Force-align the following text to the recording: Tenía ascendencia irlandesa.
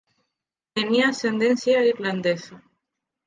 Tenía 0.73 1.09
ascendencia 1.09 1.83
irlandesa. 1.85 2.63